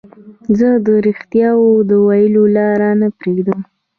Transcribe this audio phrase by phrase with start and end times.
[0.57, 3.59] زه د رښتیاوو د ویلو لار نه پريږدم.